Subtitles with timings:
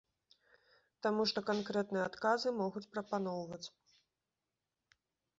[1.05, 3.63] Таму што канкрэтныя адказы могуць прапаноўваць.